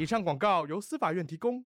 [0.00, 1.62] 以上广告由司法院提供。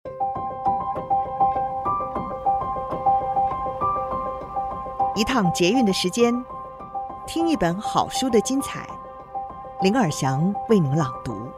[5.16, 6.32] 一趟捷运的时间，
[7.26, 8.88] 听一本好书的精彩。
[9.82, 11.50] 林尔祥为您朗读。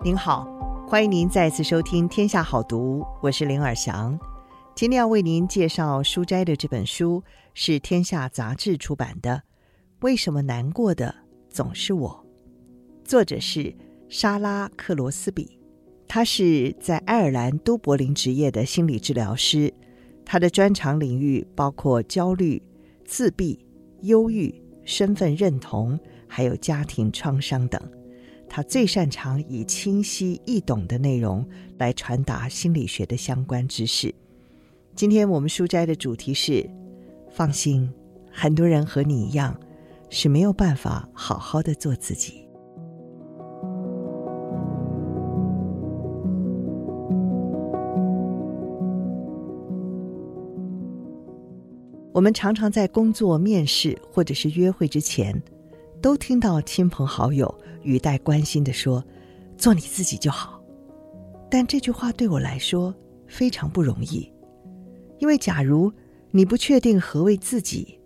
[0.00, 0.46] 您好，
[0.86, 4.16] 欢迎您再次收听《天下好读》，我是林尔祥。
[4.76, 9.38] 今天要为您介绍书斋的这本书是天下杂志出版的
[10.02, 11.12] 《为什么难过的
[11.50, 12.24] 总是我》，
[13.08, 13.74] 作者是
[14.08, 15.58] 莎拉·克罗斯比。
[16.06, 19.72] 他是在爱尔兰都柏林执业的心理治疗师，
[20.24, 22.62] 他的专长领域包括焦虑、
[23.04, 23.58] 自闭、
[24.02, 27.80] 忧郁、身份认同，还有家庭创伤等。
[28.48, 31.44] 他最擅长以清晰易懂的内容
[31.78, 34.12] 来传达心理学的相关知识。
[34.94, 36.68] 今天我们书斋的主题是：
[37.30, 37.88] 放心，
[38.30, 39.58] 很多人和你一样
[40.10, 42.46] 是没有办法好好的做自己。
[52.12, 55.40] 我们常常在工作、面试或者是约会之前，
[56.02, 59.02] 都听到亲朋好友语带关心的说
[59.56, 60.60] ：“做你自己就好。”
[61.48, 62.92] 但这句话对我来说
[63.28, 64.30] 非常不容易，
[65.18, 65.90] 因为假如
[66.32, 67.98] 你不确定何为自己，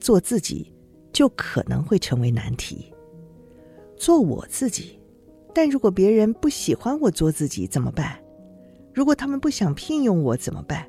[0.00, 0.73] 做自己
[1.14, 2.92] 就可能会成为难题。
[3.96, 4.98] 做我自己，
[5.54, 8.18] 但如果别人不喜欢我做自己怎么办？
[8.92, 10.86] 如果他们不想聘用我怎么办？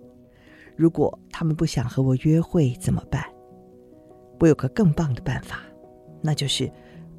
[0.76, 3.24] 如果他们不想和我约会怎么办？
[4.40, 5.62] 我有个更棒的办法，
[6.22, 6.70] 那就是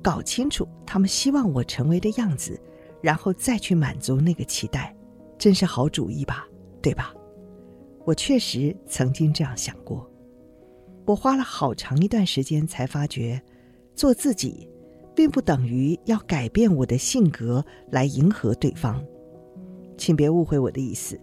[0.03, 2.61] 搞清楚他们希望我成为的样子，
[3.01, 4.95] 然后再去满足那个期待，
[5.39, 6.47] 真是好主意吧？
[6.83, 7.15] 对吧？
[8.05, 10.09] 我确实曾经这样想过。
[11.07, 13.41] 我花了好长一段时间才发觉，
[13.95, 14.69] 做自己
[15.15, 19.03] 并不等于要改变我的性格来迎合对方。
[19.97, 21.19] 请别误会我的意思。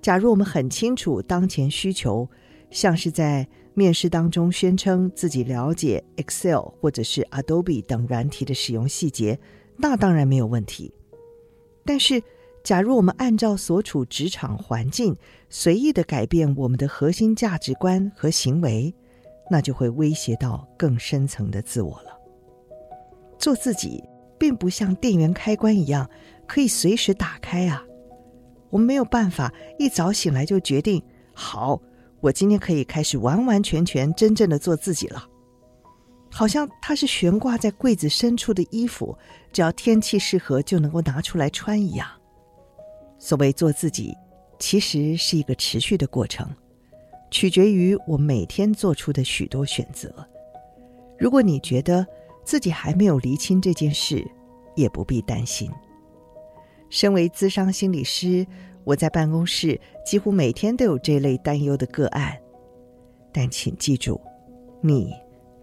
[0.00, 2.28] 假如我们很清楚当前需求，
[2.70, 9.38] 像是在面试当中宣称自己了解 Excel 或者是 Adobe 等软体的使用细节，
[9.76, 10.94] 那当然没有问题。
[11.84, 12.22] 但是，
[12.62, 15.16] 假如我们按照所处职场环境
[15.50, 18.94] 随意的改变我们的核心价值观和行为，
[19.50, 22.18] 那就会威胁到更深层的自我了。
[23.38, 24.02] 做自己，
[24.38, 26.08] 并不像电源开关一样
[26.46, 27.84] 可以随时打开啊。
[28.70, 31.02] 我们没有办法一早醒来就决定，
[31.32, 31.80] 好，
[32.20, 35.28] 我今天可以开始完完全全真正的做自己了。
[36.30, 39.16] 好像它是悬挂在柜子深处的衣服，
[39.52, 42.08] 只要天气适合就能够拿出来穿一样。
[43.18, 44.14] 所谓做自己，
[44.58, 46.46] 其实是一个持续的过程，
[47.30, 50.12] 取决于我每天做出的许多选择。
[51.18, 52.06] 如果你觉得
[52.44, 54.24] 自己还没有厘清这件事，
[54.74, 55.70] 也不必担心。
[56.88, 58.46] 身为咨商心理师，
[58.84, 62.38] 我在办公室几乎每天都有这类担忧的个案。
[63.32, 64.20] 但请记住，
[64.80, 65.12] 你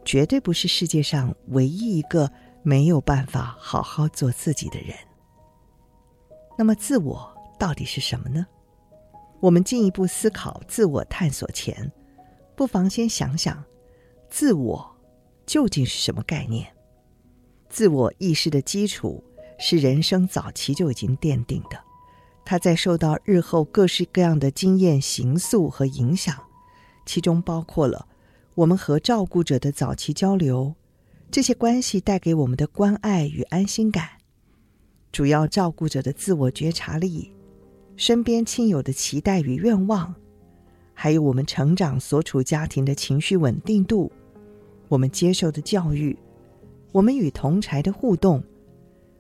[0.04, 2.30] 绝对不是世界上唯一一个
[2.62, 4.96] 没有办法好好做自己的人。
[6.58, 8.46] 那么，自我到底是什么呢？
[9.44, 11.92] 我们进一步思考自我探索前，
[12.56, 13.62] 不妨先想想，
[14.30, 14.96] 自我
[15.46, 16.66] 究竟是什么概念？
[17.68, 19.22] 自我意识的基础。
[19.60, 21.80] 是人生早期就已经奠定的，
[22.44, 26.36] 它在受到日后各式各样的经验形塑和影响，
[27.06, 28.08] 其中包括了
[28.56, 30.74] 我们和照顾者的早期交流，
[31.32, 34.10] 这些关系带给我们的关爱与安心感，
[35.12, 37.32] 主要照顾者的自我觉察力，
[37.96, 40.14] 身边亲友的期待与愿望，
[40.94, 44.12] 还有我们成长所处家庭的情绪稳定度，
[44.88, 46.18] 我们接受的教育，
[46.92, 48.44] 我们与同侪的互动。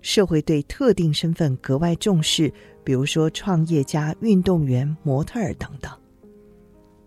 [0.01, 2.51] 社会对特定身份格外重视，
[2.83, 5.89] 比如说创业家、运动员、模特儿等等。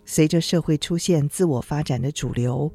[0.06, 2.72] 随着社会出现自我发展的主流，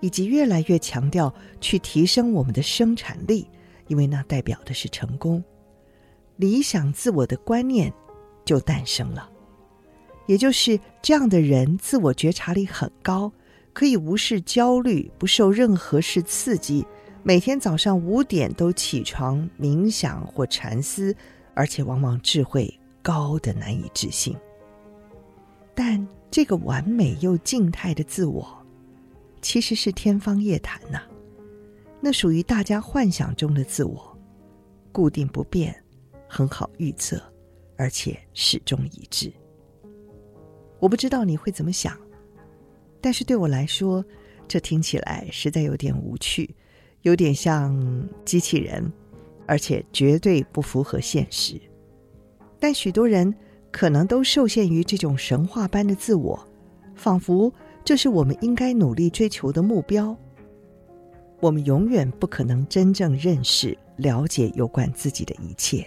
[0.00, 1.30] 以及越来越强调
[1.60, 3.46] 去提升我们的生产力，
[3.88, 5.44] 因为那代表的是成功，
[6.36, 7.92] 理想自我的观念
[8.48, 9.28] 就诞生了。
[10.26, 13.30] 也就是这样的人，自我觉察力很高，
[13.74, 16.86] 可以无视焦虑，不受任何事刺激。
[17.22, 21.14] 每天早上五点都起床冥想或禅思，
[21.52, 22.72] 而且往往智慧
[23.02, 24.34] 高得难以置信。
[25.74, 28.46] 但这个完美又静态的自我，
[29.42, 31.02] 其实是天方夜谭呐、
[32.00, 34.18] 那属于大家幻想中的自我，
[34.90, 35.74] 固定不变，
[36.28, 37.22] 很好预测，
[37.78, 39.32] 而且始终一致。
[40.80, 41.96] 我不知道你会怎么想，
[43.00, 44.04] 但是对我来说，
[44.46, 46.54] 这听起来实在有点无趣，
[47.02, 48.92] 有点像机器人，
[49.46, 51.60] 而且绝对不符合现实。
[52.60, 53.32] 但许多人
[53.70, 56.46] 可能都受限于这种神话般的自我，
[56.96, 57.52] 仿佛
[57.84, 60.16] 这是我们应该努力追求的目标。
[61.40, 65.86] 我们永远不可能真正认识、了解有关自己的一切。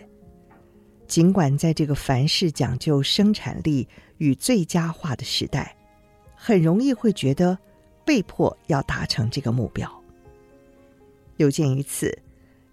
[1.12, 3.86] 尽管在这个凡事讲究生产力
[4.20, 5.76] 与最佳化的时代，
[6.34, 7.60] 很容易会觉得
[8.06, 9.92] 被迫要达成这个目标。
[11.36, 12.18] 有鉴于此，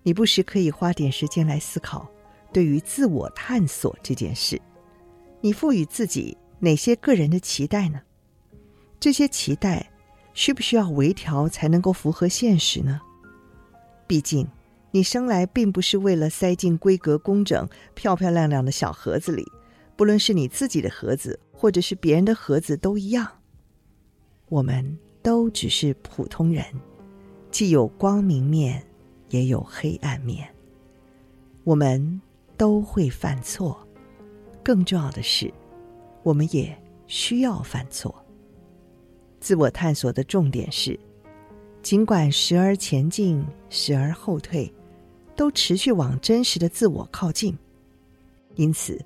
[0.04, 2.08] 你不时可以花点时间来思考，
[2.52, 4.62] 对于自我探索这件事，
[5.40, 8.00] 你赋予自己哪些个人的期待呢？
[9.00, 9.90] 这些期待，
[10.32, 13.00] 需不需要微调才能够符合现实呢？
[14.06, 14.46] 毕竟，
[14.90, 19.44] 你生来并不是为了塞进规格工整、漂漂亮亮的小盒子里，
[19.96, 23.28] 不论是你自己的盒子，或者是别人的盒子，都一样。
[24.48, 26.64] 我们都只是普通人，
[27.50, 28.82] 既有光明面，
[29.28, 30.48] 也有黑暗面。
[31.64, 32.20] 我们
[32.56, 33.86] 都会犯错，
[34.64, 35.52] 更重要的是，
[36.22, 36.74] 我们也
[37.06, 38.24] 需要犯错。
[39.38, 40.98] 自我探索的重点是，
[41.82, 44.72] 尽管时而前进，时而后退，
[45.34, 47.56] 都持续往真实的自我靠近。
[48.56, 49.00] 因此，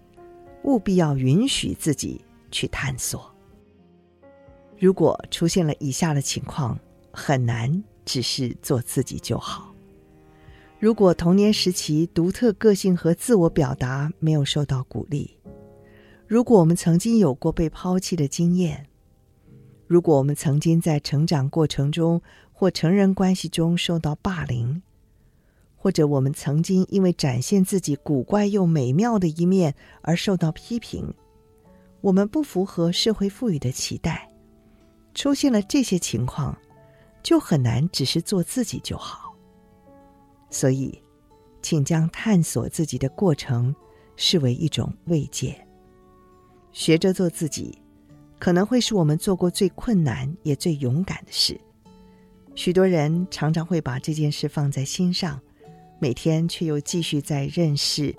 [0.64, 2.20] 务必要允许自己
[2.50, 3.30] 去探索。
[4.78, 6.78] 如果出现了以下的情况，
[7.12, 9.72] 很难只是做自己就好。
[10.80, 15.36] 如果童年时期独特个性和自我表达没有受到鼓励，
[16.26, 18.86] 如果我们曾经有过被抛弃的经验，
[19.86, 22.20] 如果我们曾经在成长过程中
[22.62, 24.80] 或成人关系中受到霸凌，
[25.74, 31.12] 或者我们曾经因为展现自己古怪又美妙的一面而受到批评，
[32.02, 34.30] 我们不符合社会赋予的期待，
[35.12, 36.56] 出现了这些情况，
[37.20, 39.34] 就很难只是做自己就好。
[40.48, 40.96] 所以，
[41.62, 43.74] 请将探索自己的过程
[44.14, 45.66] 视为一种慰藉，
[46.70, 47.76] 学着做自己。
[48.38, 51.60] 可能会是我们做过最困难也最勇敢的事。
[52.54, 55.40] 许多人常常会把这件事放在心上，
[55.99, 58.14] 每天却又继续在认识、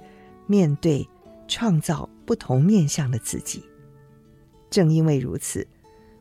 [0.47, 1.07] 面对、
[1.47, 3.63] 创造不同面向的自己。
[4.69, 5.67] 正因为如此，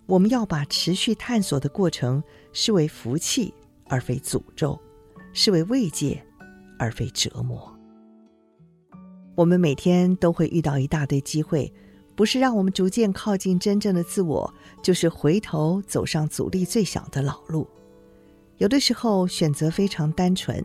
[0.06, 2.22] 我们要把持续探索的过程
[2.52, 3.52] 视为福气
[3.88, 4.78] 而非诅咒，
[5.32, 6.22] 视为慰藉
[6.78, 7.74] 而非折磨。
[9.34, 11.72] 我们每天都会遇到一大堆机会。
[12.14, 17.66] 不是让我们逐渐靠近真正的自我，就是回头走上阻力最小的老路。
[18.62, 20.64] 有的时候选择非常单纯，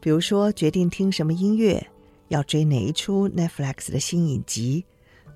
[0.00, 1.86] 比如说决定听什么音乐，
[2.28, 4.82] 要追哪一出 Netflix 的新影集，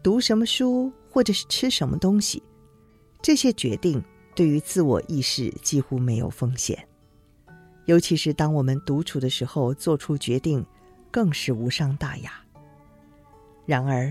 [0.02, 2.42] 读什么书，或者是吃什么东西。
[3.20, 4.02] 这些决定
[4.34, 6.88] 对于自我意识几乎没有风险，
[7.84, 10.64] 尤其是当我们独处的时候做出决定，
[11.10, 12.42] 更是无伤大雅。
[13.66, 14.10] 然而，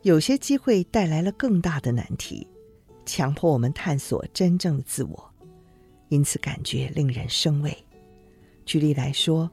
[0.00, 2.48] 有些机会带来了更大的难题，
[3.04, 5.29] 强迫我们探索真正的自我，
[6.10, 7.76] 因此感觉令人生畏。
[8.66, 9.50] 举例来说，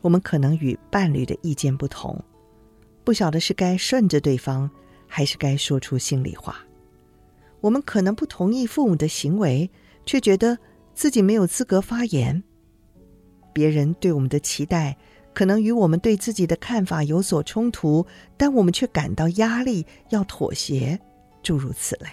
[0.00, 2.18] 我们可能与伴侣的意见不同，
[3.02, 4.70] 不晓得是该顺着对方，
[5.06, 6.64] 还是该说出心里话。
[7.60, 9.68] 我们可能不同意父母的行为，
[10.04, 10.56] 却觉得
[10.94, 12.40] 自己没有资格发言。
[13.52, 14.96] 别人对我们的期待，
[15.34, 20.98] 可能与我们对自己的看法有所冲突，但我们却感到压力，要妥协，
[21.42, 22.08] 诸如此类。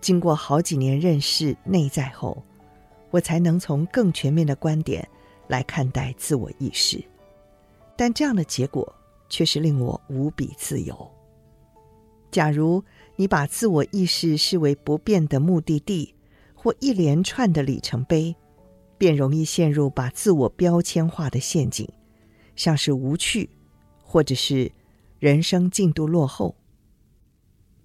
[0.00, 2.42] 经过好几年认识内在后，
[3.10, 5.06] 我才能从更全面的观点
[5.48, 7.02] 来看待自我意识。
[7.96, 8.94] 但这样的结果
[9.28, 11.10] 却是令我无比自由。
[12.30, 12.82] 假如
[13.16, 16.14] 你把自我意识视为不变的目的地，
[16.54, 18.34] 或一连串的里程碑。
[18.98, 21.88] 便容易陷入把自我标签化的陷阱，
[22.54, 23.48] 像是无趣，
[24.04, 24.70] 或者是
[25.18, 26.54] 人生进度落后。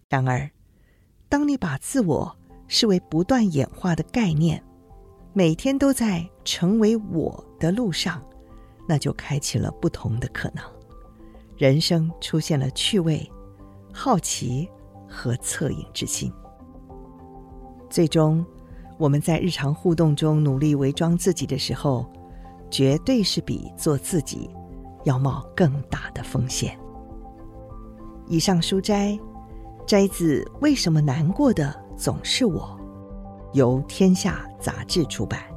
[0.10, 0.52] 然而，
[1.36, 2.34] 当你把自我
[2.70, 4.64] 视为不断演化的概念，
[5.34, 8.24] 每天都在成为我的路上，
[8.88, 10.64] 那就开启了不同的可能。
[11.58, 13.30] 人生出现了趣味、
[13.94, 14.66] 好奇
[15.10, 16.32] 和恻隐之心，
[17.90, 18.44] 最终。
[18.98, 22.10] 我们在日常互动中努力伪装自己的时候，
[22.72, 24.50] 绝对是比做自己
[25.04, 26.80] 要冒更大的风险。
[28.26, 29.20] 以上书摘
[29.86, 32.78] 摘自《为什么难过的总是我》，
[33.56, 35.55] 由天下杂志出版。